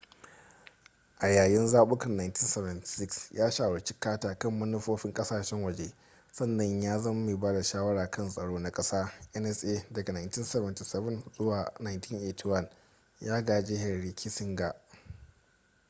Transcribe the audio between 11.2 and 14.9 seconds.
zuwa 1981 ya gaji henry kissinger